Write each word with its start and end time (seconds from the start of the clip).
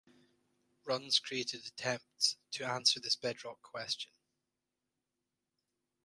Runs 0.83 1.19
created 1.19 1.63
attempts 1.67 2.35
to 2.53 2.65
answer 2.67 2.99
this 2.99 3.15
bedrock 3.15 3.61
question. 3.61 4.09